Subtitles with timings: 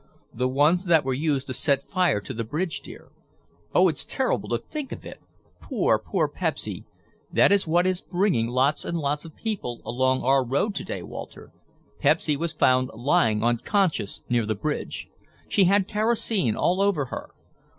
[0.33, 3.11] "The ones that were used to set fire to the bridge, dear.
[3.71, 5.19] Oh, it's terrible to think of it.
[5.61, 6.85] Poor, poor Pepsy.
[7.31, 11.03] That is what is bringing lots and lots of people along our road to day,
[11.03, 11.53] Walter.
[11.99, 15.07] Pepsy was found lying unconscious near the bridge.
[15.47, 17.29] She had kerosene all over her.